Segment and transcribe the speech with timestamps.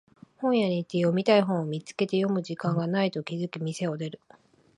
[0.39, 4.19] 本屋行って読みたい本を見つけて読む時間がないと気づき店を出る